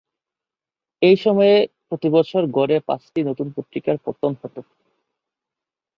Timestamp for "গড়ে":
2.57-2.77